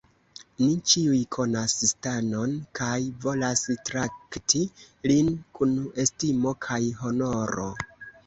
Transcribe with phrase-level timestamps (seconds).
[0.59, 4.63] Ni ĉiuj konas Stanon kaj volas trakti
[5.11, 7.67] lin kun estimo kaj honoro.